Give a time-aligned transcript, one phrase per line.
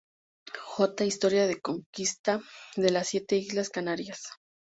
[0.59, 1.05] J.
[1.05, 2.41] Historia de la Conquista
[2.75, 4.31] de las Siete Islas Canarias.